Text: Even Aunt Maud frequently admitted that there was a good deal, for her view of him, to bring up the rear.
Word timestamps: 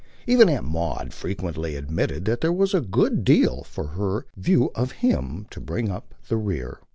Even 0.25 0.49
Aunt 0.49 0.63
Maud 0.65 1.13
frequently 1.13 1.75
admitted 1.75 2.25
that 2.25 2.41
there 2.41 2.51
was 2.51 2.73
a 2.73 2.81
good 2.81 3.23
deal, 3.23 3.61
for 3.63 3.85
her 3.89 4.25
view 4.35 4.71
of 4.73 4.93
him, 4.93 5.45
to 5.51 5.59
bring 5.61 5.91
up 5.91 6.15
the 6.27 6.37
rear. 6.37 6.79